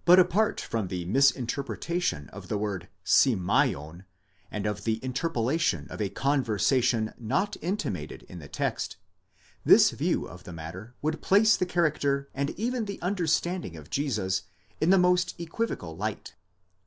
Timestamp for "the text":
8.38-8.98